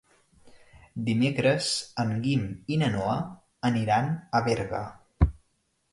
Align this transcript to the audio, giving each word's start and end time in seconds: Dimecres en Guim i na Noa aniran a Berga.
Dimecres 1.09 1.67
en 2.03 2.15
Guim 2.25 2.47
i 2.77 2.81
na 2.85 2.89
Noa 2.97 3.15
aniran 3.73 4.11
a 4.41 4.45
Berga. 4.49 4.85